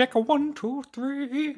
[0.00, 1.56] check a one, two, three.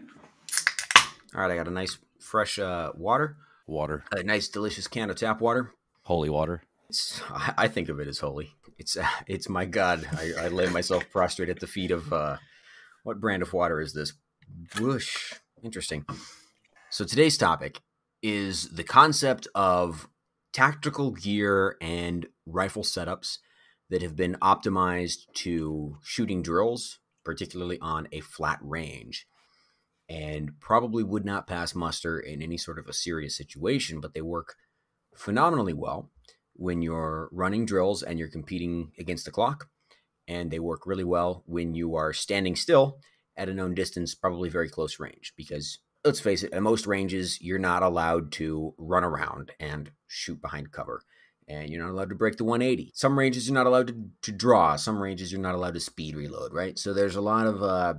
[1.32, 3.36] All right, I got a nice fresh uh, water,
[3.68, 5.70] Water, a nice delicious can of tap water.
[6.02, 6.64] holy water.
[6.88, 8.50] It's, I I think of it as holy.
[8.78, 10.08] It's uh, it's my God.
[10.18, 12.38] I, I lay myself prostrate at the feet of uh,
[13.04, 14.12] what brand of water is this?
[14.76, 15.34] Whoosh.
[15.62, 16.04] Interesting.
[16.90, 17.78] So today's topic
[18.24, 20.08] is the concept of
[20.52, 23.38] tactical gear and rifle setups
[23.88, 29.26] that have been optimized to shooting drills, particularly on a flat range,
[30.08, 34.20] and probably would not pass muster in any sort of a serious situation, but they
[34.20, 34.54] work
[35.14, 36.10] phenomenally well
[36.54, 39.68] when you're running drills and you're competing against the clock.
[40.28, 42.98] And they work really well when you are standing still
[43.36, 45.32] at a known distance, probably very close range.
[45.36, 50.40] Because let's face it, at most ranges, you're not allowed to run around and shoot
[50.40, 51.02] behind cover.
[51.48, 52.92] And you're not allowed to break the 180.
[52.94, 54.76] Some ranges you're not allowed to, to draw.
[54.76, 56.78] Some ranges you're not allowed to speed reload, right?
[56.78, 57.94] So there's a lot of, uh,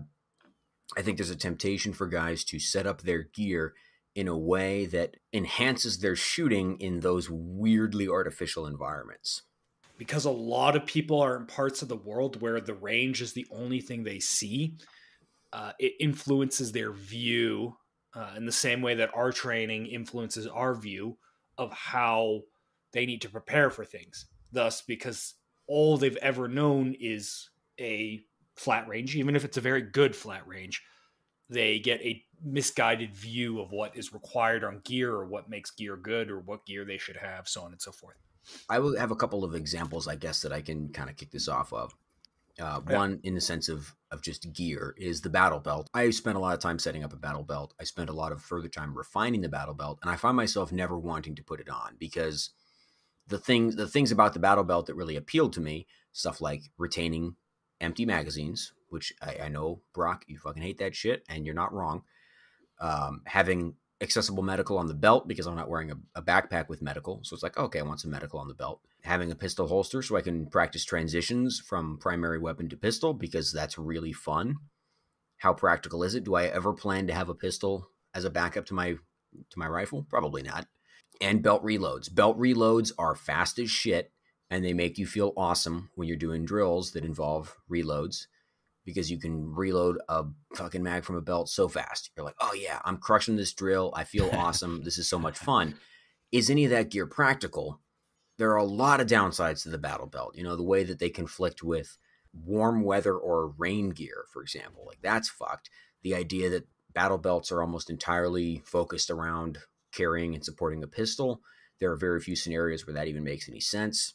[0.97, 3.73] I think there's a temptation for guys to set up their gear
[4.15, 9.41] in a way that enhances their shooting in those weirdly artificial environments.
[9.97, 13.33] because a lot of people are in parts of the world where the range is
[13.33, 14.75] the only thing they see,
[15.53, 17.77] uh, it influences their view
[18.15, 21.17] uh, in the same way that our training influences our view
[21.57, 22.41] of how
[22.93, 24.25] they need to prepare for things.
[24.51, 25.33] Thus, because
[25.67, 28.23] all they've ever known is a
[28.55, 30.83] flat range, even if it's a very good flat range,
[31.49, 35.97] they get a misguided view of what is required on gear or what makes gear
[35.97, 38.17] good or what gear they should have, so on and so forth.
[38.69, 41.31] I will have a couple of examples, I guess, that I can kind of kick
[41.31, 41.95] this off of.
[42.59, 42.97] Uh, Yeah.
[42.97, 45.89] One, in the sense of of just gear, is the battle belt.
[45.93, 47.73] I spent a lot of time setting up a battle belt.
[47.79, 50.71] I spent a lot of further time refining the battle belt, and I find myself
[50.71, 52.51] never wanting to put it on because
[53.27, 56.63] the things the things about the battle belt that really appealed to me, stuff like
[56.77, 57.35] retaining
[57.81, 61.73] empty magazines, which I, I know Brock, you fucking hate that shit, and you're not
[61.73, 62.03] wrong.
[62.79, 66.81] Um, having accessible medical on the belt because I'm not wearing a, a backpack with
[66.81, 67.21] medical.
[67.23, 68.81] So it's like, okay, I want some medical on the belt.
[69.03, 73.51] Having a pistol holster so I can practice transitions from primary weapon to pistol because
[73.51, 74.57] that's really fun.
[75.37, 76.23] How practical is it?
[76.23, 79.67] Do I ever plan to have a pistol as a backup to my to my
[79.67, 80.05] rifle?
[80.09, 80.67] Probably not.
[81.23, 82.13] And belt reloads.
[82.13, 84.11] Belt reloads are fast as shit
[84.49, 88.27] and they make you feel awesome when you're doing drills that involve reloads
[88.85, 90.25] because you can reload a
[90.55, 92.11] fucking mag from a belt so fast.
[92.15, 93.93] You're like, oh yeah, I'm crushing this drill.
[93.95, 94.83] I feel awesome.
[94.83, 95.75] this is so much fun.
[96.31, 97.79] Is any of that gear practical?
[98.37, 100.35] There are a lot of downsides to the battle belt.
[100.35, 101.97] You know, the way that they conflict with
[102.33, 104.83] warm weather or rain gear, for example.
[104.85, 105.69] Like that's fucked.
[106.01, 109.59] The idea that battle belts are almost entirely focused around
[109.93, 111.41] carrying and supporting a pistol.
[111.79, 114.13] There are very few scenarios where that even makes any sense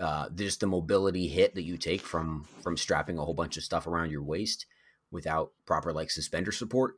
[0.00, 3.62] uh, just the mobility hit that you take from from strapping a whole bunch of
[3.62, 4.66] stuff around your waist
[5.10, 6.94] without proper like suspender support.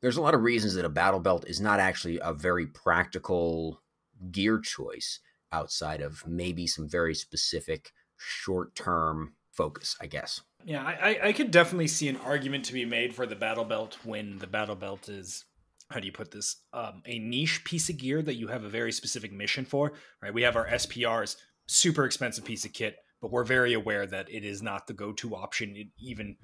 [0.00, 3.82] There's a lot of reasons that a battle belt is not actually a very practical
[4.30, 5.18] gear choice
[5.50, 10.40] outside of maybe some very specific short term focus, I guess.
[10.64, 13.98] Yeah, I- I could definitely see an argument to be made for the battle belt
[14.04, 15.44] when the battle belt is
[15.94, 18.68] how do you put this um, a niche piece of gear that you have a
[18.68, 20.34] very specific mission for right?
[20.34, 24.44] We have our SPRs super expensive piece of kit but we're very aware that it
[24.44, 26.36] is not the go-to option even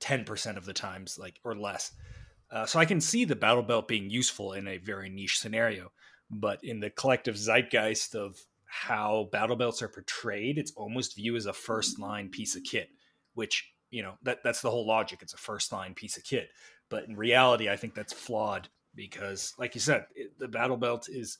[0.00, 1.92] 10% of the times like or less.
[2.50, 5.90] Uh, so i can see the battle belt being useful in a very niche scenario
[6.30, 11.46] but in the collective zeitgeist of how battle belts are portrayed it's almost viewed as
[11.46, 12.88] a first line piece of kit
[13.34, 15.20] which you know that that's the whole logic.
[15.22, 16.48] It's a first line piece of kit.
[16.88, 21.08] But in reality i think that's flawed because like you said it, the battle belt
[21.08, 21.38] is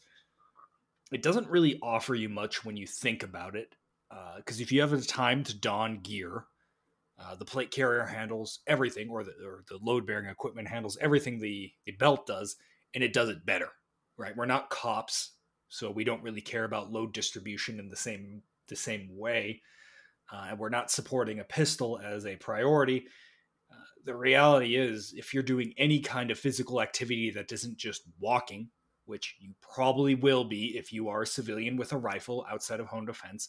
[1.13, 3.75] it doesn't really offer you much when you think about it
[4.37, 6.45] because if you have the time to don gear
[7.19, 11.39] uh, the plate carrier handles everything or the, or the load bearing equipment handles everything
[11.39, 12.57] the, the belt does
[12.95, 13.71] and it does it better
[14.19, 14.37] right?
[14.37, 15.33] We're not cops
[15.69, 19.63] so we don't really care about load distribution in the same the same way
[20.33, 22.99] uh, and we're not supporting a pistol as a priority.
[22.99, 23.07] uh,
[24.07, 28.69] the reality is if you're doing any kind of physical activity that isn't just walking
[29.05, 32.87] which you probably will be if you are a civilian with a rifle outside of
[32.87, 33.49] home defense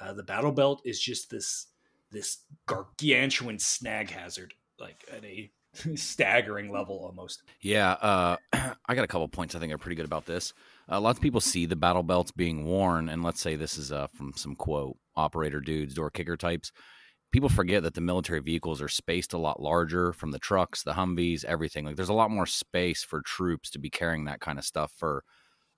[0.00, 1.68] uh, the battle belt is just this
[2.10, 5.50] this gargantuan snag hazard like at a
[5.94, 8.36] staggering level almost Yeah, uh,
[8.86, 10.52] I got a couple points I think are pretty good about this.
[10.90, 13.90] Uh, lots of people see the battle belts being worn, and let's say this is
[13.90, 16.72] uh, from some quote operator dudes, door kicker types.
[17.32, 20.92] People forget that the military vehicles are spaced a lot larger from the trucks, the
[20.92, 21.84] Humvees, everything.
[21.84, 24.92] Like there's a lot more space for troops to be carrying that kind of stuff
[24.96, 25.24] for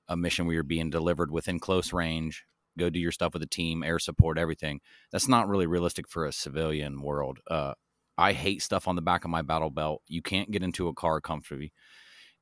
[0.08, 2.44] a mission where you're being delivered within close range.
[2.76, 4.80] Go do your stuff with the team, air support, everything.
[5.12, 7.38] That's not really realistic for a civilian world.
[7.48, 7.74] Uh,
[8.18, 10.02] I hate stuff on the back of my battle belt.
[10.08, 11.72] You can't get into a car comfortably.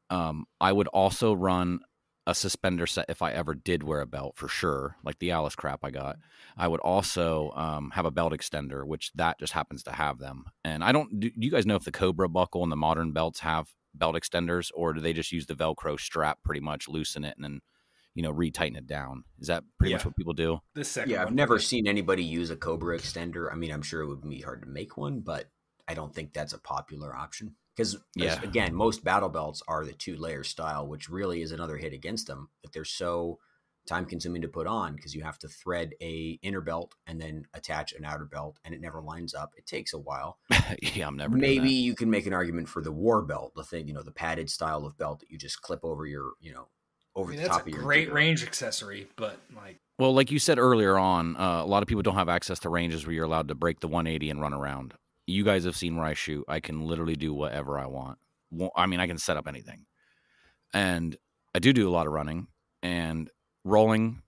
[0.09, 1.81] Um, I would also run
[2.27, 5.57] a suspender set if I ever did wear a belt for sure, like the ALICE
[5.57, 6.17] crap I got.
[6.57, 10.45] I would also um, have a belt extender, which that just happens to have them.
[10.65, 11.19] And I don't.
[11.19, 14.15] Do, do you guys know if the Cobra buckle and the modern belts have belt
[14.15, 17.61] extenders, or do they just use the Velcro strap, pretty much loosen it and then
[18.15, 19.25] you know retighten it down?
[19.41, 19.97] Is that pretty Yeah.
[19.97, 20.61] much what people do?
[20.75, 23.53] The second Yeah, I've never seen anybody use a Cobra extender.
[23.53, 25.51] I mean, I'm sure it would be hard to make one, but
[25.89, 27.57] I don't think that's a popular option.
[27.77, 28.41] Because Yeah.
[28.43, 32.27] again, most battle belts are the two layer style, which really is another hit against
[32.27, 32.51] them.
[32.63, 33.39] That they're so
[33.87, 37.47] time consuming to put on because you have to thread a inner belt and then
[37.55, 39.53] attach an outer belt, and it never lines up.
[39.57, 40.39] It takes a while.
[40.83, 41.37] yeah, I'm never.
[41.39, 41.73] doing Maybe that.
[41.73, 44.51] you can make an argument for the war belt, the thing you know, the padded
[44.51, 46.69] style of belt that you just clip over your, you know,
[47.21, 48.15] I over mean, the that's top a of your great gear.
[48.15, 52.03] range accessory, but like Well, like you said earlier on, uh, a lot of people
[52.03, 54.95] don't have access to ranges where you're allowed to break the 180 and run around.
[55.33, 56.45] You guys have seen where I shoot.
[56.47, 58.19] I can literally do whatever I want.
[58.77, 59.87] I mean, I can set up anything.
[60.75, 61.17] And
[61.55, 62.49] I do do a lot of running
[62.83, 63.31] and
[63.65, 64.21] rolling,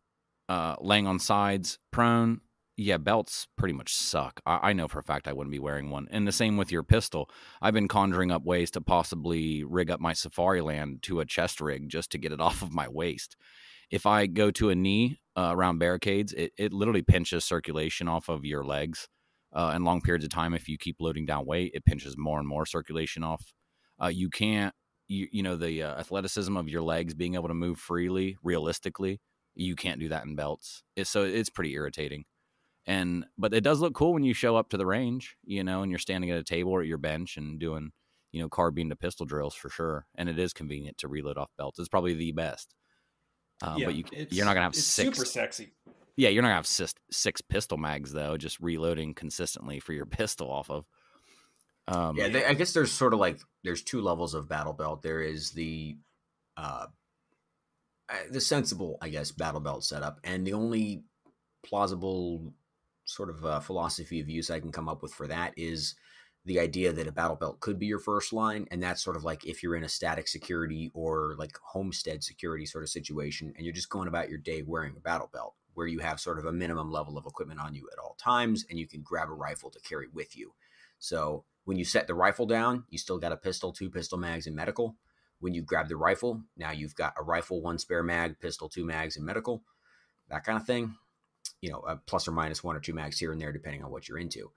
[0.49, 2.41] uh, laying on sides, prone.
[2.77, 4.41] Yeah, belts pretty much suck.
[4.47, 6.09] I, I know for a fact I wouldn't be wearing one.
[6.11, 7.29] And the same with your pistol.
[7.61, 11.91] I've been conjuring up ways to possibly rig up my Safariland to a chest rig
[11.91, 13.37] just to get it off of my waist.
[13.91, 18.31] If I go to a knee uh, around barricades, it, it literally pinches circulation off
[18.31, 19.09] of your legs.
[19.55, 22.39] Uh, and long periods of time, if you keep loading down weight, it pinches more
[22.39, 23.55] and more circulation off.
[24.03, 24.75] Uh, you can't,
[25.07, 29.21] you, you know, the uh, athleticism of your legs being able to move freely, realistically,
[29.55, 30.83] you can't do that in belts.
[30.97, 32.25] It's, so it's pretty irritating.
[32.87, 35.83] And but it does look cool when you show up to the range, you know,
[35.83, 37.93] and you're standing at a table or at your bench and doing,
[38.33, 40.07] you know, carbine to pistol drills for sure.
[40.17, 41.79] And it is convenient to reload off belts.
[41.79, 42.75] It's probably the best.
[43.63, 45.17] Uh, yeah, but you, you're not gonna have it's six.
[45.17, 45.73] super sexy.
[46.17, 48.37] Yeah, you're not gonna have six, six pistol mags though.
[48.37, 50.85] Just reloading consistently for your pistol off of.
[51.87, 55.03] Um, Yeah, they, I guess there's sort of like there's two levels of battle belt.
[55.03, 55.97] There is the
[56.57, 56.87] uh
[58.09, 61.05] uh, the sensible, I guess, battle belt setup, and the only
[61.65, 62.53] plausible
[63.07, 65.95] sort of uh, philosophy of use I can come up with for that is
[66.45, 69.25] the idea that a battle belt could be your first line, and that's sort of
[69.25, 73.65] like if you're in a static security or like homestead security sort of situation, and
[73.65, 76.47] you're just going about your day wearing a battle belt, where you have sort of
[76.47, 79.33] a minimum level of equipment on you at all times, and you can grab a
[79.33, 80.55] rifle to carry with you.
[80.99, 84.47] So when you set the rifle down, you still got a pistol, two pistol mags,
[84.47, 84.97] and medical.
[85.41, 88.85] When you grab the rifle, now you've got a rifle, one spare mag, pistol, two
[88.85, 89.63] mags, and medical,
[90.31, 90.95] that kind of thing.
[91.61, 93.91] You know, a plus or minus one or two mags here and there, depending on
[93.91, 94.51] what you're into.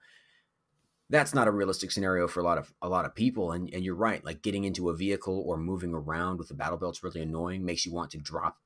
[1.10, 3.82] That's not a realistic scenario for a lot of a lot of people, and, and
[3.84, 4.24] you're right.
[4.24, 7.64] Like getting into a vehicle or moving around with the battle belt's really annoying.
[7.64, 8.58] Makes you want to drop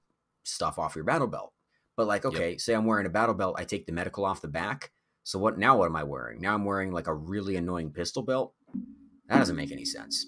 [0.43, 1.53] stuff off your battle belt.
[1.97, 4.49] But like, okay, say I'm wearing a battle belt, I take the medical off the
[4.49, 4.93] back.
[5.25, 6.41] So what now what am I wearing?
[6.41, 8.55] Now I'm wearing like a really annoying pistol belt.
[9.29, 10.27] That doesn't make any sense.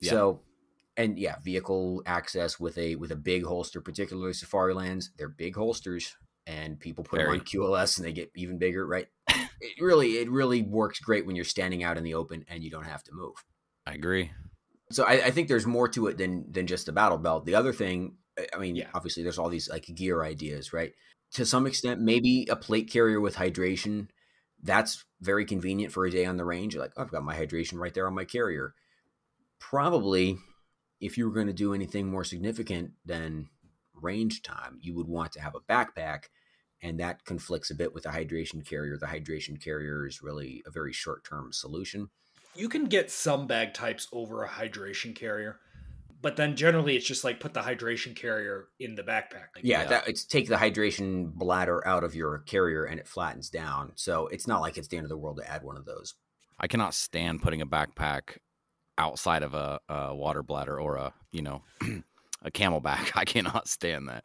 [0.00, 0.10] Yeah.
[0.10, 0.40] So
[0.96, 6.16] and yeah, vehicle access with a with a big holster, particularly Safarilands, they're big holsters
[6.46, 9.06] and people put them on QLS and they get even bigger, right?
[9.28, 12.70] it really it really works great when you're standing out in the open and you
[12.70, 13.44] don't have to move.
[13.86, 14.30] I agree.
[14.90, 17.46] So I, I think there's more to it than than just the battle belt.
[17.46, 18.90] The other thing, I- mean, Yeah.
[18.94, 20.92] obviously there's all these like gear ideas, right?
[21.32, 21.46] To mm-hmm.
[21.46, 24.08] some extent, maybe a plate carrier with hydration.
[24.62, 26.74] That's very convenient for a day on the range.
[26.74, 28.74] You're like, oh, I've got my hydration right there on my carrier.
[29.58, 30.38] Probably,
[31.00, 33.48] if you were going to do anything more significant than
[33.94, 36.24] range time, you would want to have a backpack,
[36.82, 38.96] and that conflicts a bit with a hydration carrier.
[38.96, 42.10] The hydration carrier is really a very short term solution.
[42.54, 45.58] You can get some bag types over a hydration carrier,
[46.24, 49.52] but then generally it's just like put the hydration carrier in the backpack.
[49.54, 49.88] Like, Yeah, Yeah.
[49.88, 53.92] That, it's take the hydration bladder out of your carrier and it flattens down.
[53.96, 56.14] So it's not like it's the end of the world to add one of those.
[56.58, 58.38] I cannot stand putting a backpack
[58.96, 61.62] outside of a, a water bladder or a you know
[62.42, 63.10] a CamelBak.
[63.14, 64.24] I cannot stand that.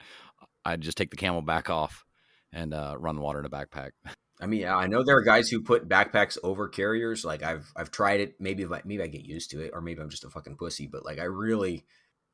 [0.63, 2.05] I just take the CamelBak off
[2.53, 3.89] and uh, run water in a backpack.
[4.39, 7.25] I mean, I know there are guys who put backpacks over carriers.
[7.25, 8.35] Like I've I've tried it.
[8.39, 10.87] Maybe I, maybe I get used to it, or maybe I'm just a fucking pussy.
[10.87, 11.85] But like I really,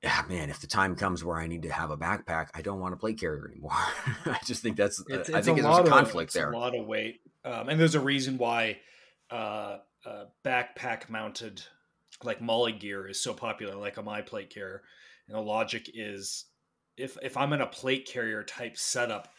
[0.03, 2.79] yeah, man, if the time comes where I need to have a backpack, I don't
[2.79, 3.71] want to play carrier anymore.
[4.25, 6.51] I just think that's It's, I it's think a there's a conflict of, there.
[6.51, 8.77] A lot of weight, um, and there's a reason why
[9.31, 11.63] uh, uh, backpack mounted
[12.23, 14.83] like MOLLE gear is so popular, like a my plate carrier.
[15.27, 16.45] And the logic is,
[16.97, 19.29] if if I'm in a plate carrier type setup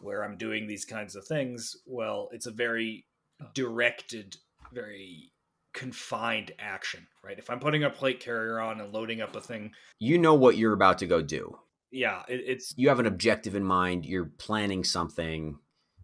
[0.00, 3.06] where I'm doing these kinds of things, well, it's a very
[3.42, 3.46] oh.
[3.54, 4.36] directed,
[4.72, 5.32] very
[5.72, 7.38] confined action, right?
[7.38, 10.56] If I'm putting a plate carrier on and loading up a thing, You know what
[10.56, 11.58] you're about to go do.
[11.92, 15.58] yeah, it, it's you have an objective in mind you're planning something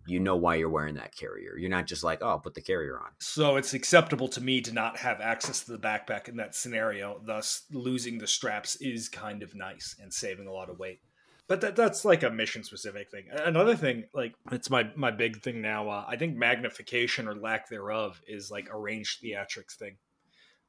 [0.08, 1.56] You know why you're wearing that carrier.
[1.58, 3.10] You're not just like, oh, I'll put the carrier on.
[3.18, 7.20] So it's acceptable to me to not have access to the backpack in that scenario.
[7.26, 11.00] Thus, losing the straps is kind of nice and saving a lot of weight.
[11.48, 13.26] But that, that's like a mission specific thing.
[13.30, 15.88] Another thing, like it's my my big thing now.
[15.88, 19.96] Uh, I think magnification or lack thereof is like a range theatrics thing.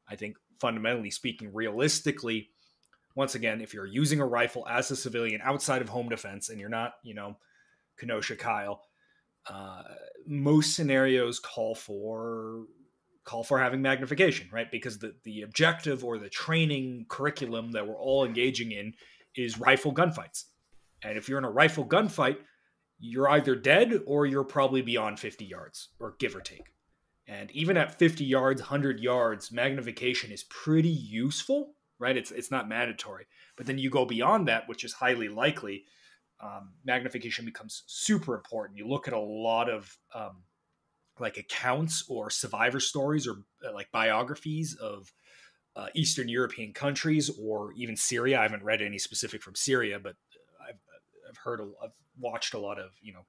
[0.07, 2.49] I think fundamentally speaking, realistically,
[3.15, 6.59] once again, if you're using a rifle as a civilian outside of home defense and
[6.59, 7.37] you're not, you know,
[7.99, 8.83] Kenosha Kyle,
[9.49, 9.81] uh,
[10.27, 12.65] most scenarios call for
[13.23, 14.69] call for having magnification, right?
[14.71, 18.93] Because the the objective or the training curriculum that we're all engaging in
[19.35, 20.43] is rifle gunfights.
[21.03, 22.37] And if you're in a rifle gunfight,
[22.99, 26.73] you're either dead or you're probably beyond 50 yards, or give or take.
[27.27, 32.15] And even at 50 yards, 100 yards, magnification is pretty useful, right?
[32.15, 33.25] It's it's not mandatory.
[33.57, 35.83] But then you go beyond that, which is highly likely,
[36.39, 38.77] um, magnification becomes super important.
[38.77, 40.43] You look at a lot of um,
[41.19, 43.37] like accounts or survivor stories or
[43.67, 45.11] uh, like biographies of
[45.75, 48.39] uh, Eastern European countries or even Syria.
[48.39, 50.15] I haven't read any specific from Syria, but
[51.27, 53.25] I've, heard, a, I've watched a lot of, you know,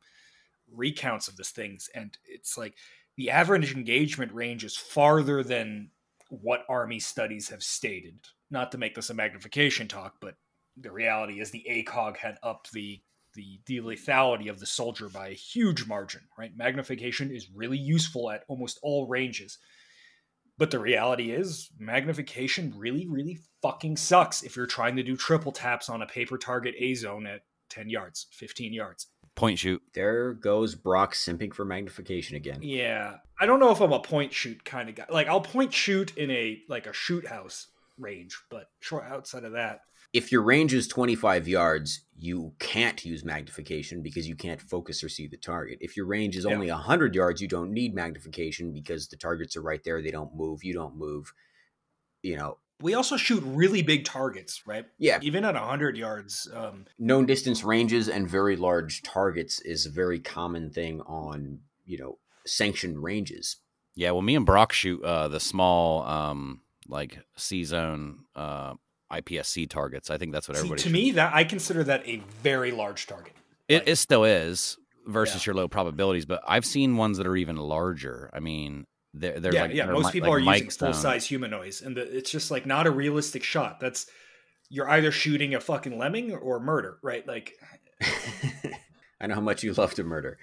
[0.72, 1.88] recounts of these things.
[1.94, 2.74] And it's like
[3.16, 5.90] the average engagement range is farther than
[6.30, 8.18] what army studies have stated.
[8.50, 10.36] Not to make this a magnification talk, but
[10.76, 13.02] the reality is the ACOG had upped the
[13.34, 16.56] the, the lethality of the soldier by a huge margin, right?
[16.56, 19.58] Magnification is really useful at almost all ranges.
[20.56, 25.52] But the reality is, magnification really, really fucking sucks if you're trying to do triple
[25.52, 27.42] taps on a paper target A zone at
[27.78, 29.06] 10 yards, 15 yards.
[29.36, 29.80] Point shoot.
[29.94, 32.58] There goes Brock simping for magnification again.
[32.60, 33.18] Yeah.
[33.40, 35.06] I don't know if I'm a point shoot kind of guy.
[35.08, 39.52] Like, I'll point shoot in a, like a shoot house range, but short outside of
[39.52, 39.82] that,
[40.12, 45.08] if your range is 25 yards, you can't use magnification because you can't focus or
[45.08, 45.78] see the target.
[45.82, 49.62] If your range is only 100 yards, you don't need magnification because the targets are
[49.62, 50.02] right there.
[50.02, 50.64] They don't move.
[50.64, 51.32] You don't move.
[52.22, 54.86] You know, we also shoot really big targets, right?
[54.98, 55.18] Yeah.
[55.22, 56.48] Even at 100 yards.
[56.54, 61.98] Um, Known distance ranges and very large targets is a very common thing on, you
[61.98, 63.56] know, sanctioned ranges.
[63.94, 64.12] Yeah.
[64.12, 68.74] Well, me and Brock shoot uh, the small, um, like C zone uh,
[69.12, 70.10] IPSC targets.
[70.10, 70.82] I think that's what See, everybody.
[70.82, 73.32] to me, that I consider that a very large target.
[73.68, 75.50] it, like- it still is versus Yeah.
[75.50, 78.30] your low probabilities, but I've seen ones that are even larger.
[78.32, 78.86] I mean,
[79.18, 79.86] they're, they're yeah, like yeah.
[79.86, 82.66] they're Most mi- people like are using full size humanoids, and the, it's just like
[82.66, 83.80] not a realistic shot.
[83.80, 84.06] That's
[84.70, 87.26] you're either shooting a fucking lemming or murder, right?
[87.26, 87.54] Like,
[89.20, 90.38] I know how much you love to murder.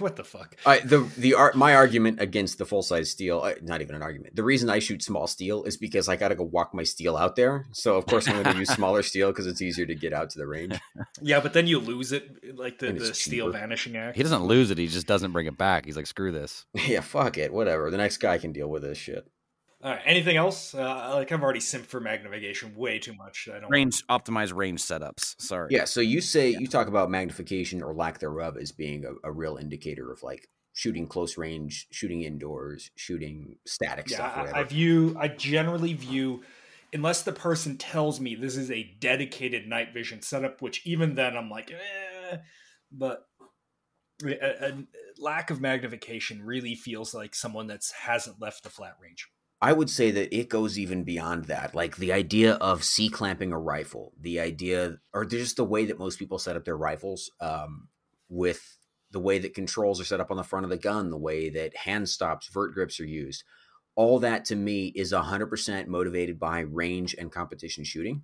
[0.04, 0.56] what the fuck?
[0.64, 4.02] I, the the art my argument against the full size steel, uh, not even an
[4.02, 4.36] argument.
[4.36, 7.16] The reason I shoot small steel is because I got to go walk my steel
[7.16, 7.66] out there.
[7.72, 10.30] So of course I'm going to use smaller steel because it's easier to get out
[10.30, 10.78] to the range.
[11.22, 14.16] Yeah, but then you lose it, like the, the steel vanishing act.
[14.16, 15.84] He doesn't lose it; he just doesn't bring it back.
[15.84, 17.90] He's like, "Screw this." yeah, fuck it, whatever.
[17.90, 19.26] The next guy can deal with this shit.
[19.82, 20.02] All right.
[20.04, 20.74] Anything else?
[20.74, 23.48] Uh, like I've already simped for magnification way too much.
[23.52, 23.70] I don't.
[23.70, 25.40] Range optimize range setups.
[25.40, 25.68] Sorry.
[25.70, 29.32] Yeah, so you say you talk about magnification or lack thereof as being a, a
[29.32, 34.56] real indicator of like shooting close range, shooting indoors, shooting static Yeah, stuff, I, whatever.
[34.58, 35.16] I view.
[35.18, 36.42] I generally view,
[36.92, 41.38] unless the person tells me this is a dedicated night vision setup, which even then
[41.38, 42.36] I'm like, eh,
[42.92, 43.26] but
[44.24, 44.84] a, a
[45.18, 49.26] lack of magnification really feels like someone that's hasn't left the flat range.
[49.62, 51.74] I would say that it goes even beyond that.
[51.74, 55.98] Like the idea of C clamping a rifle, the idea, or just the way that
[55.98, 57.88] most people set up their rifles, um,
[58.28, 58.78] with
[59.10, 61.50] the way that controls are set up on the front of the gun, the way
[61.50, 63.44] that hand stops, vert grips are used.
[63.96, 68.22] All that to me is 100% motivated by range and competition shooting.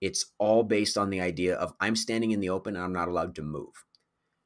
[0.00, 3.08] It's all based on the idea of I'm standing in the open and I'm not
[3.08, 3.84] allowed to move.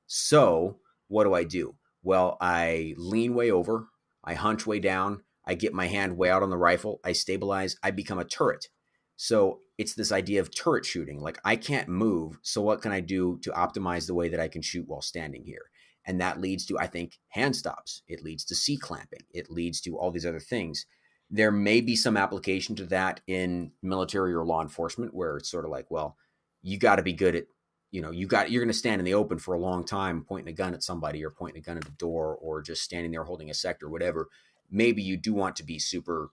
[0.07, 0.79] So,
[1.09, 1.77] what do I do?
[2.03, 3.89] Well, I lean way over,
[4.25, 7.77] I hunch way down, I get my hand way out on the rifle, I stabilize,
[7.83, 8.69] I become a turret.
[9.17, 11.21] So it's this idea of turret shooting.
[11.21, 14.49] Like I can't move, so what can I do to optimize the way that I
[14.49, 15.71] can shoot while standing here?
[16.05, 18.03] And that leads to, I think, hand stops.
[18.09, 19.23] It leads to C clamping.
[19.31, 20.87] It leads to all these other things.
[21.31, 25.65] There may be some application to that in military or law enforcement where it's sort
[25.65, 26.17] of like, well,
[26.61, 27.45] you got to be good at,
[27.91, 30.25] you know, you got you're going to stand in the open for a long time
[30.27, 33.13] pointing a gun at somebody or pointing a gun at the door or just standing
[33.13, 34.29] there holding a sector, whatever
[34.73, 36.31] maybe you do want to be super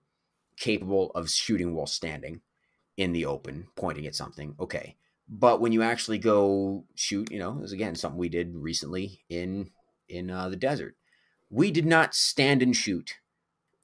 [0.58, 2.41] capable of shooting while standing
[2.98, 4.55] in the open, pointing at something.
[4.60, 4.96] Okay.
[5.27, 9.69] But when you actually go shoot, you know, was again something we did recently in
[10.08, 10.96] in uh, the desert.
[11.51, 13.15] We did not stand and shoot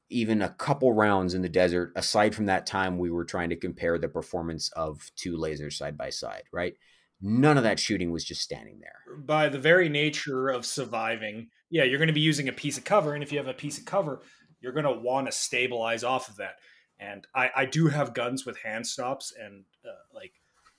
[0.10, 1.92] even a couple rounds in the desert.
[1.96, 5.98] Aside from that time, we were trying to compare the performance of two lasers side
[5.98, 6.44] by side.
[6.52, 6.76] Right?
[7.22, 9.18] none of that shooting was just standing there.
[9.18, 12.84] By the very nature of surviving, yeah, you're going to be using a piece of
[12.84, 14.22] cover, and if you have a piece of cover,
[14.62, 16.56] you're going to want to stabilize off of that.
[17.00, 20.34] And I, I do have guns with hand stops and uh, like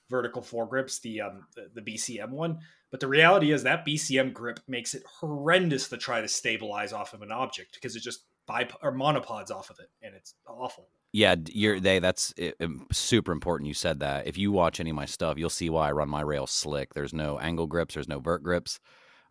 [0.09, 2.59] vertical foregrips, the um the, the BCM one.
[2.89, 7.13] But the reality is that BCM grip makes it horrendous to try to stabilize off
[7.13, 10.87] of an object because it just bip- or monopods off of it, and it's awful.
[11.11, 11.99] Yeah, you're they.
[11.99, 12.55] That's it,
[12.91, 13.67] super important.
[13.67, 14.27] You said that.
[14.27, 16.93] If you watch any of my stuff, you'll see why I run my rails slick.
[16.93, 17.93] There's no angle grips.
[17.95, 18.79] There's no vert grips.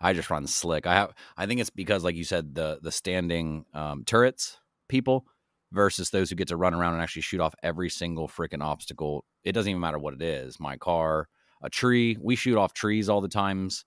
[0.00, 0.86] I just run slick.
[0.86, 1.14] I have.
[1.36, 5.26] I think it's because, like you said, the the standing um, turrets people
[5.72, 9.24] versus those who get to run around and actually shoot off every single freaking obstacle.
[9.44, 10.60] It doesn't even matter what it is.
[10.60, 11.28] My car,
[11.62, 12.16] a tree.
[12.20, 13.84] We shoot off trees all the times.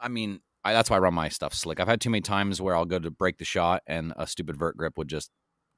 [0.00, 1.80] I mean, I, that's why I run my stuff slick.
[1.80, 4.56] I've had too many times where I'll go to break the shot and a stupid
[4.56, 5.30] vert grip would just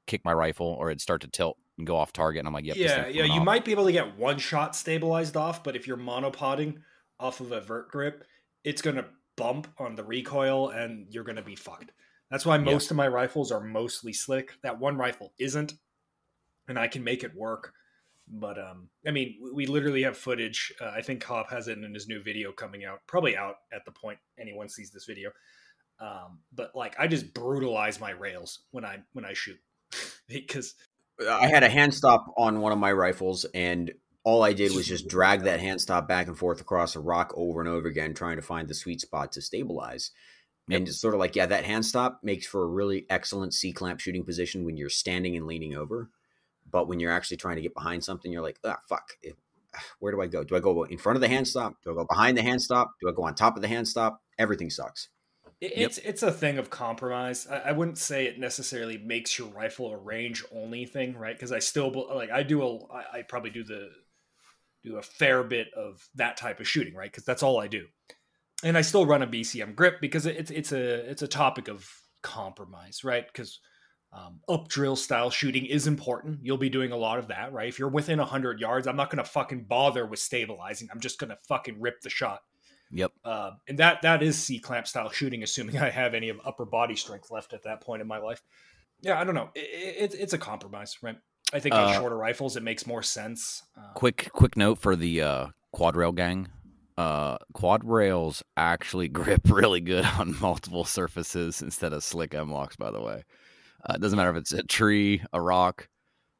[0.07, 2.39] kick my rifle or it'd start to tilt and go off target.
[2.39, 3.23] And I'm like, yep, yeah, yeah.
[3.23, 3.45] You off.
[3.45, 6.77] might be able to get one shot stabilized off, but if you're monopodding
[7.19, 8.25] off of a vert grip,
[8.63, 11.91] it's going to bump on the recoil and you're going to be fucked.
[12.29, 12.93] That's why most yeah.
[12.93, 14.53] of my rifles are mostly slick.
[14.63, 15.73] That one rifle isn't,
[16.67, 17.73] and I can make it work.
[18.27, 20.71] But um, I mean, we literally have footage.
[20.79, 23.83] Uh, I think Cop has it in his new video coming out, probably out at
[23.83, 25.31] the point anyone sees this video.
[25.99, 29.59] Um, but like, I just brutalize my rails when I when I shoot
[30.29, 30.75] because
[31.29, 33.91] I had a hand stop on one of my rifles, and
[34.23, 37.33] all I did was just drag that hand stop back and forth across a rock
[37.35, 40.11] over and over again, trying to find the sweet spot to stabilize.
[40.67, 40.77] Yep.
[40.77, 43.71] And it's sort of like, yeah, that hand stop makes for a really excellent C
[43.73, 46.09] clamp shooting position when you're standing and leaning over.
[46.69, 49.17] But when you're actually trying to get behind something, you're like, ah, fuck.
[49.99, 50.43] Where do I go?
[50.43, 51.75] Do I go in front of the hand stop?
[51.83, 52.91] Do I go behind the hand stop?
[53.01, 54.21] Do I go on top of the hand stop?
[54.37, 55.09] Everything sucks.
[55.59, 56.05] It's yep.
[56.07, 57.47] it's a thing of compromise.
[57.47, 61.35] I, I, wouldn't say it necessarily makes your rifle a range only thing, right?
[61.35, 63.91] Because I still like I do a I, I probably do the
[64.83, 67.11] do a fair bit of that type of shooting, right?
[67.11, 67.85] Because that's all I do,
[68.63, 71.89] and I still run a BCM grip because it's it's a it's a topic of
[72.21, 73.25] compromise, right?
[73.25, 73.59] Because
[74.13, 76.39] um, up drill style shooting is important.
[76.43, 77.69] You'll be doing a lot of that, right?
[77.69, 80.89] If you're within 100 yards, I'm not going to fucking bother with stabilizing.
[80.91, 82.41] I'm just going to fucking rip the shot.
[82.91, 83.11] Yep.
[83.23, 86.65] Uh, and that that is C clamp style shooting, assuming I have any of upper
[86.65, 88.41] body strength left at that point in my life.
[88.99, 89.49] Yeah, I don't know.
[89.55, 91.15] It, it, it's a compromise, right?
[91.53, 93.63] I think uh, shorter rifles, it makes more sense.
[93.77, 96.49] Uh, quick quick note for the uh, quad rail gang.
[96.97, 102.77] Uh, quad rails actually grip really good on multiple surfaces instead of slick M-LOKs.
[102.77, 103.23] By the way,
[103.87, 105.87] uh, it doesn't matter if it's a tree, a rock.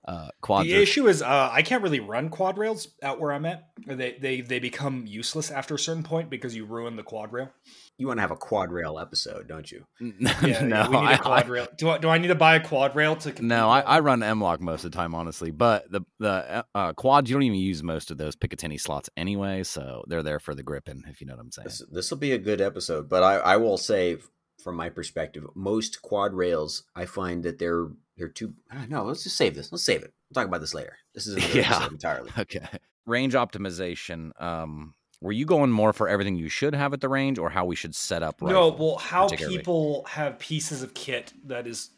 [0.04, 0.66] Uh, quad.
[0.66, 3.70] The issue is uh, I can't really run quad rails out where I'm at.
[3.86, 7.52] They they they become useless after a certain point because you ruin the quad rail.
[8.00, 9.86] You want to have a quad rail episode, don't you?
[10.00, 11.68] yeah, no, we need a quad I, rail.
[11.78, 13.46] Do I, do I need to buy a quad rail to?
[13.46, 15.52] No, I, I run M-LOK most of the time, honestly.
[15.52, 19.62] But the the uh, quads you don't even use most of those Picatinny slots anyway,
[19.62, 21.68] so they're there for the gripping, if you know what I'm saying.
[21.92, 24.18] This will be a good episode, but I I will say
[24.62, 27.88] from my perspective, most quad rails, I find that they're
[28.22, 28.54] they're too.
[28.70, 29.72] Uh, no, let's just save this.
[29.72, 30.14] Let's save it.
[30.30, 30.96] We'll talk about this later.
[31.16, 32.68] This is yeah entirely okay.
[33.08, 34.40] Range optimization.
[34.40, 37.66] Um, were you going more for everything you should have at the range, or how
[37.66, 38.42] we should set up?
[38.42, 41.90] No, well, how people have pieces of kit that is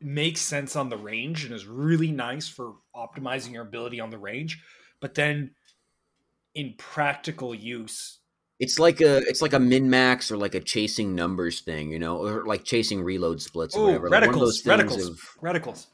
[0.00, 4.18] makes sense on the range and is really nice for optimizing your ability on the
[4.18, 4.62] range,
[5.00, 5.52] but then
[6.54, 8.18] in practical use
[8.60, 11.98] it's like a it's like a min max or like a chasing numbers thing, you
[11.98, 14.08] know, or like chasing reload splits or Ooh, whatever.
[14.08, 15.86] Reticles, like one of those reticles, of, reticles.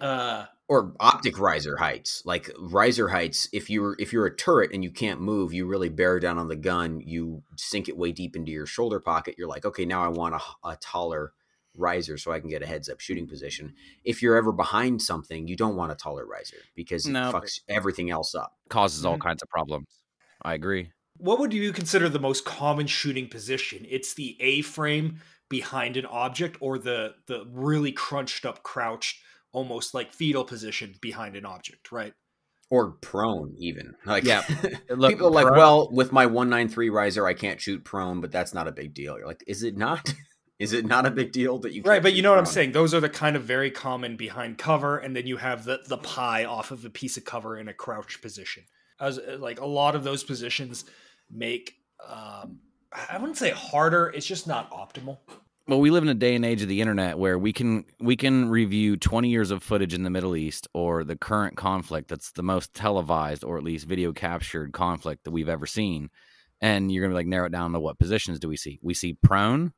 [0.00, 3.48] Uh, or optic riser heights, like riser heights.
[3.52, 6.48] If you're if you're a turret and you can't move, you really bear down on
[6.48, 7.00] the gun.
[7.00, 9.34] You sink it way deep into your shoulder pocket.
[9.36, 11.32] You're like, okay, now I want a, a taller
[11.76, 13.74] riser so I can get a heads up shooting position.
[14.04, 18.10] If you're ever behind something, you don't want a taller riser because it fucks everything
[18.10, 18.56] else up.
[18.68, 19.22] Causes all mm-hmm.
[19.22, 19.88] kinds of problems.
[20.42, 20.90] I agree.
[21.18, 23.86] What would you consider the most common shooting position?
[23.88, 29.20] It's the A frame behind an object or the the really crunched up crouched
[29.52, 32.12] almost like fetal position behind an object, right?
[32.70, 33.94] Or prone even.
[34.04, 34.42] Like yeah.
[34.90, 38.52] Look, people are like, well, with my 193 riser I can't shoot prone, but that's
[38.52, 39.16] not a big deal.
[39.16, 40.12] You're like, is it not?
[40.60, 42.00] Is it not a big deal that you right?
[42.00, 42.72] But you know what I'm saying.
[42.72, 45.98] Those are the kind of very common behind cover, and then you have the the
[45.98, 48.62] pie off of a piece of cover in a crouched position.
[49.00, 50.84] As like a lot of those positions,
[51.30, 51.74] make
[52.06, 52.60] um,
[53.10, 54.12] I wouldn't say harder.
[54.14, 55.18] It's just not optimal.
[55.66, 58.16] Well, we live in a day and age of the internet where we can we
[58.16, 62.32] can review 20 years of footage in the Middle East or the current conflict that's
[62.32, 66.10] the most televised or at least video captured conflict that we've ever seen.
[66.60, 68.78] And you're going to be like narrow it down to what positions do we see?
[68.82, 69.72] We see prone,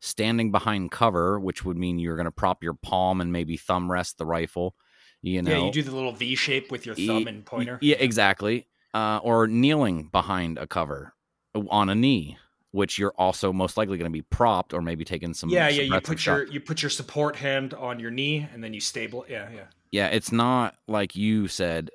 [0.00, 3.90] standing behind cover, which would mean you're going to prop your palm and maybe thumb
[3.90, 4.74] rest the rifle.
[5.22, 7.78] You know, yeah, you do the little V shape with your thumb and pointer.
[7.80, 11.14] Yeah, exactly uh, or kneeling behind a cover
[11.54, 12.36] uh, on a knee,
[12.70, 15.50] which you're also most likely going to be propped or maybe taking some.
[15.50, 15.94] Yeah, some yeah.
[15.94, 19.24] You put your you put your support hand on your knee and then you stable.
[19.28, 19.64] Yeah, yeah.
[19.90, 21.90] Yeah, it's not like you said.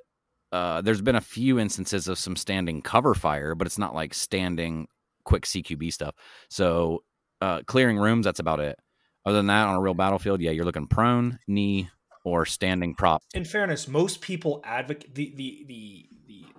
[0.50, 4.14] Uh, there's been a few instances of some standing cover fire, but it's not like
[4.14, 4.88] standing
[5.24, 6.14] quick CQB stuff.
[6.48, 7.02] So
[7.42, 8.78] uh, clearing rooms, that's about it.
[9.26, 11.90] Other than that, on a real battlefield, yeah, you're looking prone, knee,
[12.24, 13.22] or standing prop.
[13.34, 16.08] in fairness, most people advocate the the the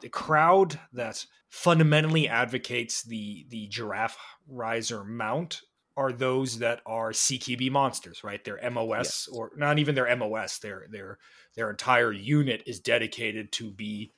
[0.02, 5.62] the, crowd that fundamentally advocates the the giraffe riser mount
[5.98, 8.44] are those that are CQB monsters, right?
[8.44, 9.30] Their MOS Yes.
[9.32, 11.18] or not even their MOS, their their
[11.56, 14.14] their entire unit is dedicated to be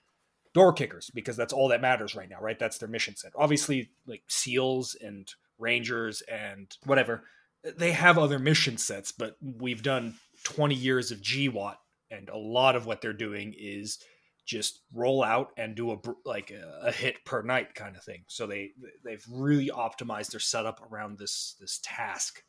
[0.53, 2.59] door kickers because that's all that matters right now, right?
[2.59, 3.31] That's their mission set.
[3.35, 7.23] Obviously, like SEALs and Rangers and whatever,
[7.63, 11.75] they have other mission sets, but we've done 20 years of GWOT
[12.09, 13.99] and a lot of what they're doing is
[14.45, 18.23] just roll out and do a like a, a hit per night kind of thing.
[18.27, 18.71] So they
[19.03, 22.43] they've really optimized their setup around this this task.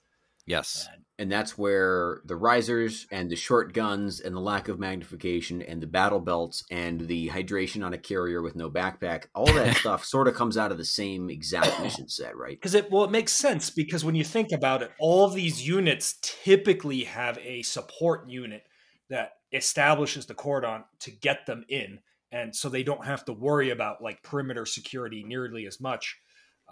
[0.44, 0.88] Yes.
[0.92, 5.62] And and that's where the risers and the short guns and the lack of magnification
[5.62, 9.76] and the battle belts and the hydration on a carrier with no backpack all that
[9.78, 13.04] stuff sort of comes out of the same exact mission set right because it well
[13.04, 17.38] it makes sense because when you think about it, all of these units typically have
[17.38, 18.64] a support unit
[19.10, 23.70] that establishes the cordon to get them in, and so they don't have to worry
[23.70, 26.18] about like perimeter security nearly as much.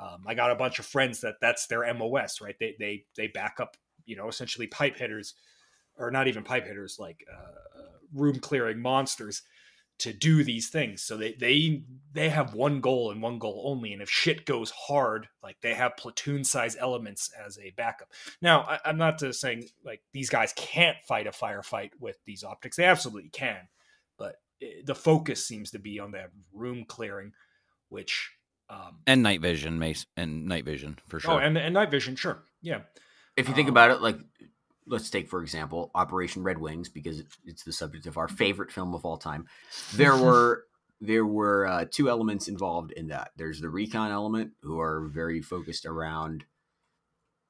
[0.01, 2.57] Um, I got a bunch of friends that that's their MOS, right?
[2.59, 5.35] They they they back up, you know, essentially pipe hitters,
[5.97, 7.83] or not even pipe hitters, like uh,
[8.15, 9.43] room clearing monsters
[10.01, 11.03] to do these things.
[11.03, 11.83] So they they
[12.13, 13.93] they have one goal and one goal only.
[13.93, 18.09] And if shit goes hard, like they have platoon size elements as a backup.
[18.43, 22.45] Now, I, I'm not just saying like these guys can't fight a firefight with these
[22.45, 22.77] optics.
[22.77, 23.69] They absolutely can,
[24.19, 27.33] but eh, the focus seems to be on that room clearing,
[27.89, 28.31] which
[28.69, 31.33] um, And night vision, mace, and night vision for sure.
[31.33, 32.81] oh, and and night vision, sure, yeah.
[33.37, 34.19] if you think Um, about it like
[34.91, 38.95] let's take for example operation red wings because it's, the subject of our favorite film
[38.95, 39.47] of all time.
[39.95, 40.65] There were
[41.01, 43.31] there were uh, two elements involved in that.
[43.37, 46.45] There's the recon element who are very focused around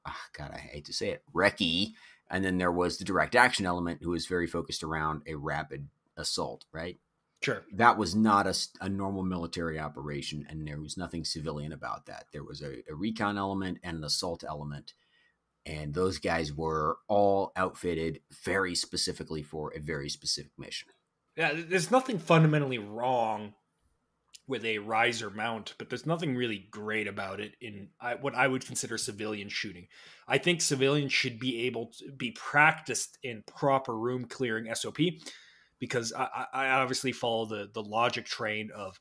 [0.05, 1.93] ah, god i hate to say it recce
[2.29, 5.87] and then there was the direct action element who was very focused around a rapid
[6.17, 6.97] assault right?
[7.41, 7.63] Sure.
[7.73, 12.25] that was not a, a normal military operation and there was nothing civilian about that.
[12.31, 14.93] There was a, a recon element and an assault element
[15.65, 20.87] and those guys were all outfitted very specifically for a very specific mission
[21.35, 23.53] Yeah, there's nothing fundamentally wrong
[24.47, 27.87] with a riser mount, but there's nothing really great about it in
[28.19, 29.87] what I would consider civilian shooting.
[30.27, 34.97] I think civilians should be able to be practiced in proper room clearing SOP
[35.79, 38.99] because I, I I obviously follow the the logic train of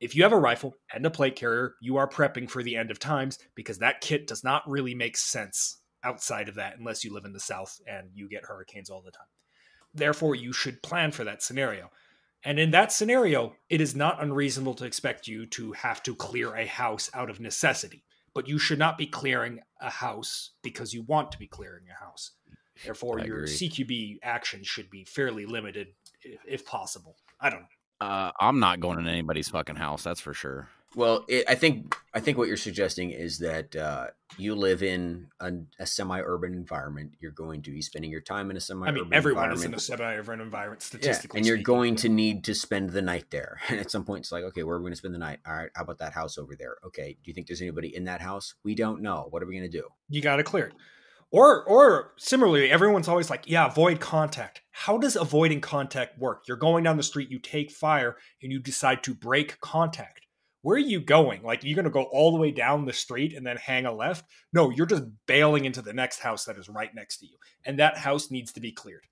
[0.00, 2.90] if you have a rifle and a plate carrier, you are prepping for the end
[2.90, 7.12] of times because that kit does not really make sense outside of that unless you
[7.12, 9.26] live in the south and you get hurricanes all the time.
[9.94, 11.90] Therefore, you should plan for that scenario.
[12.44, 16.54] And in that scenario, it is not unreasonable to expect you to have to clear
[16.54, 18.04] a house out of necessity.
[18.34, 22.04] But you should not be clearing a house because you want to be clearing a
[22.04, 22.32] house.
[22.84, 23.48] Therefore, I your agree.
[23.50, 25.88] CQB action should be fairly limited
[26.22, 27.16] if, if possible.
[27.40, 27.66] I don't know.
[28.06, 30.04] uh, I'm not going in anybody's fucking house.
[30.04, 30.68] That's for sure.
[30.96, 35.26] Well it, i think i think what you're suggesting is that uh, you live in
[35.40, 39.04] a, a semi-urban environment you're going to be spending your time in a semi-urban I
[39.04, 41.64] mean, everyone is in a semi-urban environment, Yeah, statistically and you're speaking.
[41.74, 43.60] going to need to spend the night there.
[43.68, 45.40] And at some point, it's like, okay, where are we going to spend the night?
[45.46, 46.76] All right, how about that house over there?
[46.86, 48.54] Okay, do you think there's anybody in that house?
[48.64, 49.26] We don't know.
[49.30, 49.88] What are we going to do?
[50.08, 50.72] you got to clear it.
[51.30, 56.44] Or, or similarly, everyone's always like, "Yeah, avoid contact." How does avoiding contact work?
[56.48, 60.26] You're going down the street, you take fire, and you decide to break contact.
[60.62, 61.42] Where are you going?
[61.42, 63.92] Like, you're going to go all the way down the street and then hang a
[63.92, 64.24] left?
[64.52, 67.78] No, you're just bailing into the next house that is right next to you, and
[67.78, 69.04] that house needs to be cleared.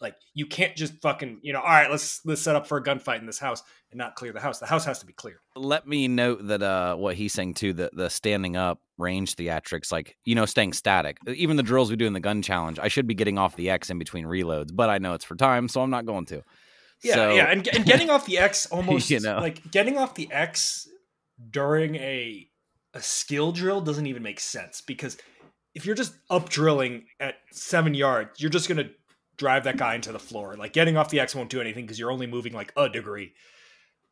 [0.00, 2.82] Like, you can't just fucking, you know, all right, let's let's set up for a
[2.82, 4.60] gunfight in this house and not clear the house.
[4.60, 5.40] The house has to be cleared.
[5.56, 9.90] Let me note that uh, what he's saying too, the the standing up range theatrics,
[9.90, 11.18] like you know, staying static.
[11.26, 13.70] Even the drills we do in the gun challenge, I should be getting off the
[13.70, 16.44] X in between reloads, but I know it's for time, so I'm not going to.
[17.02, 19.38] Yeah, So- yeah, and, and getting off the X almost You know.
[19.38, 20.88] like getting off the X
[21.50, 22.48] during a
[22.94, 25.16] a skill drill doesn't even make sense because
[25.74, 28.88] if you're just up drilling at seven yards, you're just gonna
[29.36, 30.56] drive that guy into the floor.
[30.56, 33.32] Like getting off the X won't do anything because you're only moving like a degree.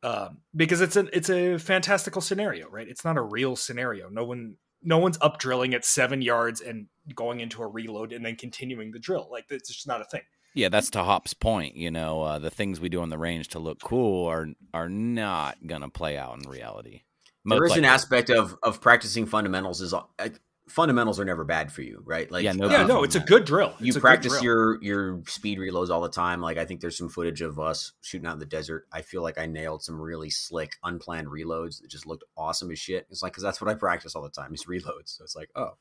[0.02, 2.86] Um, because it's a it's a fantastical scenario, right?
[2.86, 4.08] It's not a real scenario.
[4.08, 8.24] No one no one's up drilling at seven yards and going into a reload and
[8.24, 9.26] then continuing the drill.
[9.32, 10.20] Like it's just not a thing.
[10.56, 11.76] Yeah, that's to Hop's point.
[11.76, 14.88] You know, uh, the things we do on the range to look cool are are
[14.88, 17.02] not gonna play out in reality.
[17.44, 17.84] Most there is likely.
[17.84, 22.30] an aspect of of practicing fundamentals is like fundamentals are never bad for you, right?
[22.30, 23.74] Like, yeah, no, yeah, no it's a good drill.
[23.78, 26.40] It's you practice your your speed reloads all the time.
[26.40, 28.86] Like, I think there's some footage of us shooting out in the desert.
[28.90, 32.78] I feel like I nailed some really slick, unplanned reloads that just looked awesome as
[32.78, 33.06] shit.
[33.10, 35.16] It's like because that's what I practice all the time is reloads.
[35.16, 35.76] So it's like, oh,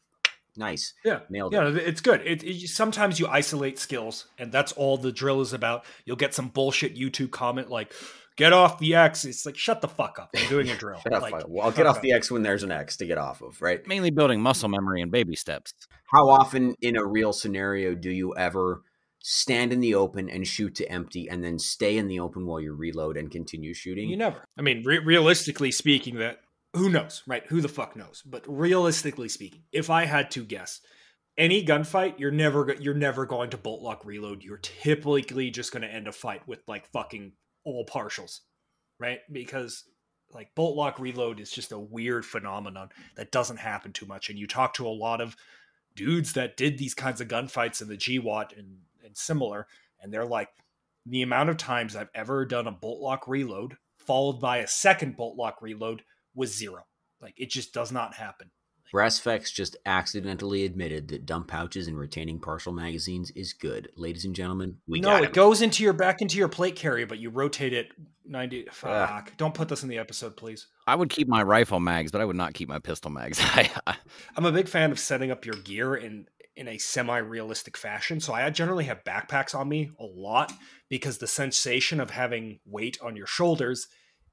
[0.57, 1.75] nice, yeah, nailed yeah, it.
[1.75, 2.21] Yeah, it's good.
[2.25, 5.85] It, it, sometimes you isolate skills, and that's all the drill is about.
[6.05, 7.93] You'll get some bullshit YouTube comment like
[8.35, 9.25] get off the X.
[9.25, 10.29] It's like, shut the fuck up.
[10.35, 11.01] I'm doing a drill.
[11.09, 12.01] like, well, I'll get off up.
[12.01, 13.85] the X when there's an X to get off of, right?
[13.87, 15.73] Mainly building muscle memory and baby steps.
[16.11, 18.83] How often in a real scenario do you ever
[19.23, 22.61] stand in the open and shoot to empty and then stay in the open while
[22.61, 24.09] you reload and continue shooting?
[24.09, 24.43] You never.
[24.57, 26.39] I mean, re- realistically speaking, that
[26.75, 27.45] who knows, right?
[27.47, 28.21] Who the fuck knows?
[28.25, 30.81] But realistically speaking, if I had to guess,
[31.37, 34.43] any gunfight, you're never you're never going to bolt lock reload.
[34.43, 37.33] You're typically just going to end a fight with like fucking
[37.63, 38.39] all partials,
[38.99, 39.19] right?
[39.31, 39.83] Because
[40.31, 44.29] like bolt lock reload is just a weird phenomenon that doesn't happen too much.
[44.29, 45.35] And you talk to a lot of
[45.95, 49.67] dudes that did these kinds of gunfights in the GWOT and, and similar,
[50.01, 50.49] and they're like,
[51.05, 55.15] the amount of times I've ever done a bolt lock reload followed by a second
[55.15, 56.03] bolt lock reload
[56.35, 56.85] was zero.
[57.21, 58.51] Like it just does not happen.
[58.93, 63.89] Brassfex just accidentally admitted that dump pouches and retaining partial magazines is good.
[63.97, 67.19] Ladies and gentlemen, we no, it goes into your back into your plate carrier, but
[67.19, 67.87] you rotate it
[68.25, 68.67] ninety.
[68.71, 69.27] Fuck!
[69.27, 70.67] Uh, Don't put this in the episode, please.
[70.87, 73.41] I would keep my rifle mags, but I would not keep my pistol mags.
[74.37, 78.21] I'm a big fan of setting up your gear in in a semi-realistic fashion.
[78.21, 80.53] So I generally have backpacks on me a lot
[80.89, 83.87] because the sensation of having weight on your shoulders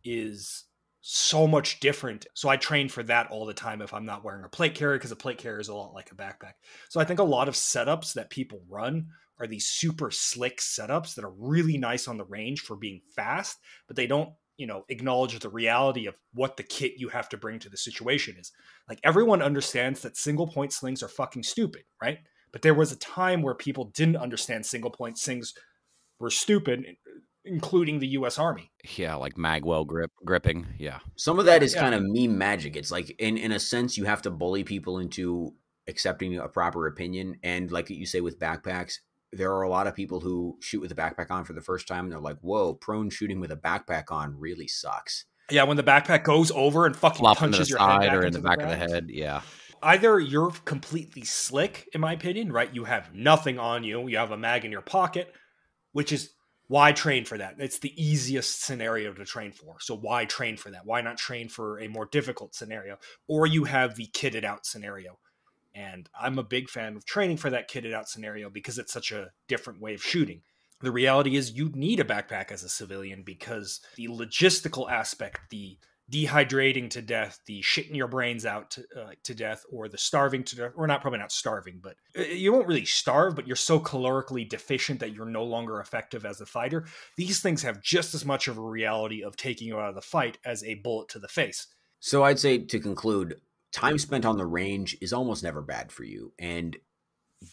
[0.04, 0.64] is
[1.02, 2.26] so much different.
[2.34, 4.96] So I train for that all the time if I'm not wearing a plate carrier
[4.96, 6.52] because a plate carrier is a lot like a backpack.
[6.88, 9.08] So I think a lot of setups that people run
[9.40, 13.58] are these super slick setups that are really nice on the range for being fast,
[13.88, 17.36] but they don't, you know, acknowledge the reality of what the kit you have to
[17.36, 18.52] bring to the situation is.
[18.88, 22.18] Like everyone understands that single point slings are fucking stupid, right?
[22.52, 25.52] But there was a time where people didn't understand single point slings
[26.20, 26.84] were stupid
[27.44, 28.38] including the U.S.
[28.38, 28.70] Army.
[28.96, 30.66] Yeah, like magwell grip gripping.
[30.78, 31.80] Yeah, some of that is yeah.
[31.80, 32.76] kind of meme magic.
[32.76, 35.54] It's like in in a sense you have to bully people into
[35.88, 38.94] accepting a proper opinion, and like you say with backpacks.
[39.34, 41.88] There are a lot of people who shoot with a backpack on for the first
[41.88, 45.78] time, and they're like, "Whoa, prone shooting with a backpack on really sucks." Yeah, when
[45.78, 48.64] the backpack goes over and fucking Flop punches your head or in the back the
[48.64, 49.06] of the head.
[49.08, 49.40] Yeah,
[49.82, 52.72] either you're completely slick, in my opinion, right?
[52.74, 54.06] You have nothing on you.
[54.06, 55.32] You have a mag in your pocket,
[55.92, 56.30] which is
[56.72, 57.56] why train for that?
[57.58, 59.76] It's the easiest scenario to train for.
[59.80, 60.86] So why train for that?
[60.86, 62.96] Why not train for a more difficult scenario?
[63.28, 65.18] Or you have the kitted out scenario.
[65.74, 69.12] And I'm a big fan of training for that kitted out scenario because it's such
[69.12, 70.40] a different way of shooting.
[70.80, 75.76] The reality is you need a backpack as a civilian because the logistical aspect, the
[76.12, 80.44] dehydrating to death, the shitting your brains out to, uh, to death, or the starving
[80.44, 83.56] to death, or not probably not starving, but uh, you won't really starve, but you're
[83.56, 86.84] so calorically deficient that you're no longer effective as a fighter.
[87.16, 90.02] These things have just as much of a reality of taking you out of the
[90.02, 91.66] fight as a bullet to the face.
[91.98, 93.40] So I'd say to conclude,
[93.72, 96.76] time spent on the range is almost never bad for you, and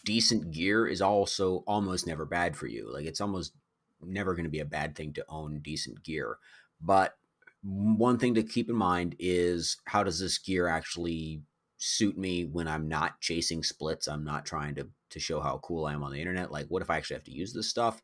[0.04, 2.92] decent gear is also almost never bad for you.
[2.92, 3.52] Like it's almost
[4.02, 6.36] never going to be a bad thing to own decent gear,
[6.80, 7.16] but
[7.62, 11.42] one thing to keep in mind is how does this gear actually
[11.78, 14.08] suit me when I'm not chasing splits?
[14.08, 16.52] I'm not trying to to show how cool I am on the internet.
[16.52, 18.00] Like, what if I actually have to use this stuff?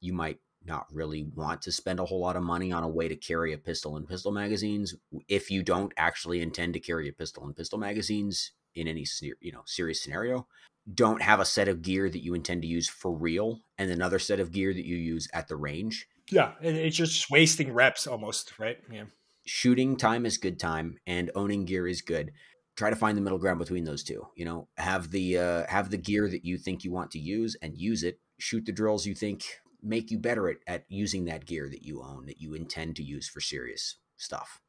[0.00, 3.08] You might not really want to spend a whole lot of money on a way
[3.08, 4.94] to carry a pistol and pistol magazines
[5.28, 9.04] if you don't actually intend to carry a pistol and pistol magazines in any
[9.40, 10.46] you know serious scenario
[10.94, 14.18] don't have a set of gear that you intend to use for real and another
[14.18, 18.58] set of gear that you use at the range yeah, it's just wasting reps almost,
[18.58, 18.78] right?
[18.90, 19.04] Yeah.
[19.44, 22.32] Shooting time is good time, and owning gear is good.
[22.76, 24.26] Try to find the middle ground between those two.
[24.36, 27.56] You know, have the uh, have the gear that you think you want to use
[27.60, 28.20] and use it.
[28.38, 29.44] Shoot the drills you think
[29.82, 33.02] make you better at, at using that gear that you own that you intend to
[33.02, 34.60] use for serious stuff.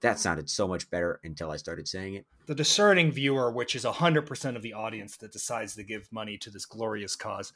[0.00, 2.26] That sounded so much better until I started saying it.
[2.46, 6.50] The discerning viewer, which is 100% of the audience that decides to give money to
[6.50, 7.52] this glorious cause,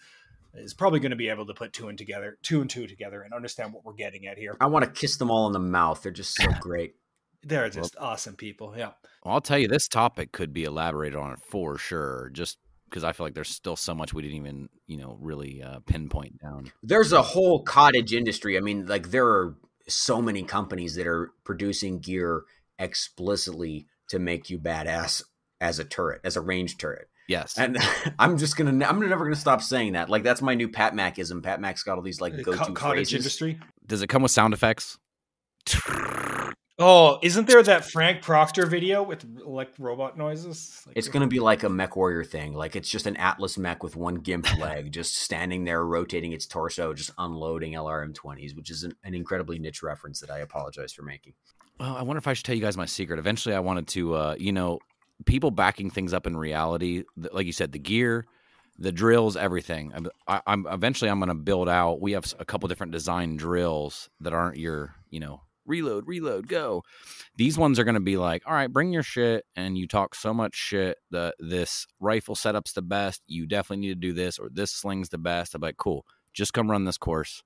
[0.55, 3.23] is probably going to be able to put two and together, two and two together,
[3.23, 4.57] and understand what we're getting at here.
[4.61, 6.03] I want to kiss them all in the mouth.
[6.03, 6.95] They're just so great.
[7.43, 8.75] They're just well, awesome people.
[8.77, 8.93] Yeah.
[9.25, 12.31] Well, I'll tell you, this topic could be elaborated on for sure.
[12.33, 15.63] Just because I feel like there's still so much we didn't even, you know, really
[15.63, 16.71] uh, pinpoint down.
[16.83, 18.57] There's a whole cottage industry.
[18.57, 19.57] I mean, like there are
[19.89, 22.43] so many companies that are producing gear
[22.79, 25.23] explicitly to make you badass
[25.61, 27.09] as a turret, as a range turret.
[27.29, 27.57] Yes.
[27.59, 27.79] And
[28.19, 30.11] I'm just gonna I'm never gonna stop saying that.
[30.11, 31.43] Like that's my new Pat Macism.
[31.43, 33.15] Pat Mac's got all these like go to Co- cottage phrases.
[33.15, 33.61] industry.
[33.87, 34.99] Does it come with sound effects?
[36.79, 40.83] Oh, isn't there that Frank Proctor video with like robot noises?
[40.87, 42.55] Like, It's gonna be like a MechWarrior thing.
[42.55, 46.47] Like it's just an Atlas mech with one gimp leg, just standing there rotating its
[46.47, 51.03] torso, just unloading LRM20s, which is an, an incredibly niche reference that I apologize for
[51.03, 51.35] making.
[51.79, 53.19] Well, I wonder if I should tell you guys my secret.
[53.19, 54.79] Eventually, I wanted to, uh, you know,
[55.25, 57.05] people backing things up in reality.
[57.17, 58.27] Like you said, the gear,
[58.79, 59.93] the drills, everything.
[59.95, 62.01] I'm, I, I'm eventually I'm going to build out.
[62.01, 66.83] We have a couple different design drills that aren't your, you know, reload, reload, go.
[67.37, 70.15] These ones are going to be like, all right, bring your shit, and you talk
[70.15, 73.23] so much shit that this rifle setup's the best.
[73.27, 75.55] You definitely need to do this, or this sling's the best.
[75.55, 76.05] I'm like, cool.
[76.33, 77.43] Just come run this course,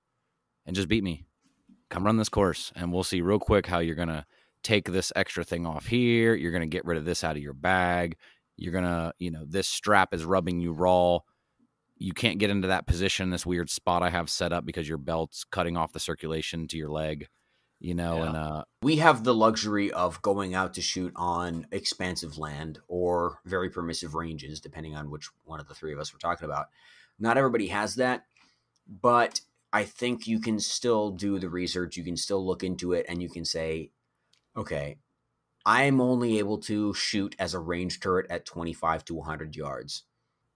[0.64, 1.26] and just beat me.
[1.90, 4.26] Come run this course, and we'll see real quick how you're gonna
[4.66, 6.34] take this extra thing off here.
[6.34, 8.16] You're going to get rid of this out of your bag.
[8.56, 11.20] You're going to, you know, this strap is rubbing you raw.
[11.98, 14.98] You can't get into that position, this weird spot I have set up because your
[14.98, 17.28] belt's cutting off the circulation to your leg,
[17.78, 18.26] you know, Yeah.
[18.26, 23.38] and uh We have the luxury of going out to shoot on expansive land or
[23.44, 26.66] very permissive ranges, depending on which one of the three of us we're talking about.
[27.18, 28.24] Not everybody has that,
[28.86, 29.40] but
[29.72, 31.96] I think you can still do the research.
[31.96, 33.90] You can still look into it and you can say,
[34.56, 34.98] okay,
[35.66, 40.04] I'm only able to shoot as a range turret at 25 to 100 yards.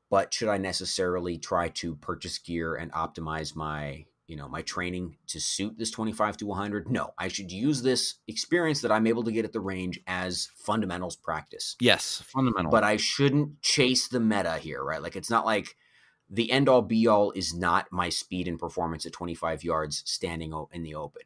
[0.08, 5.16] But should I necessarily try to purchase gear and optimize my, you know, my training
[5.28, 6.90] to suit this 25 to 100?
[6.90, 10.48] No, I should use this experience that I'm able to get at the range as
[10.56, 11.76] fundamentals practice.
[11.80, 12.70] yes, fundamental.
[12.70, 15.02] But I shouldn't chase the meta here, right?
[15.02, 15.76] Like it's not like
[16.28, 20.52] the end all be all is not my speed and performance at 25 yards standing
[20.72, 21.22] in the open.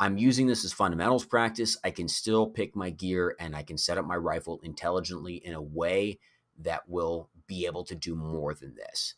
[0.00, 1.76] I'm using this as fundamentals practice.
[1.84, 5.54] I can still pick my gear and I can set up my rifle intelligently in
[5.54, 6.18] a way
[6.60, 9.14] that will be able to do more than this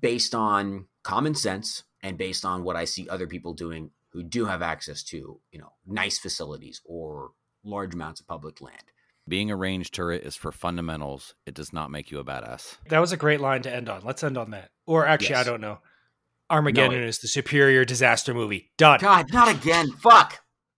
[0.00, 4.46] based on common sense and based on what I see other people doing who do
[4.46, 7.30] have access to, you know, nice facilities or
[7.64, 8.92] large amounts of public land.
[9.28, 11.34] Being a range turret is for fundamentals.
[11.46, 12.76] It does not make you a badass.
[12.88, 14.02] That was a great line to end on.
[14.04, 14.70] Let's end on that.
[14.86, 15.78] Or actually, I don't know.
[16.50, 18.70] Armageddon No, it- is the superior disaster movie.
[18.78, 18.98] Done.
[19.00, 19.90] God, not again.
[20.02, 20.40] Fuck.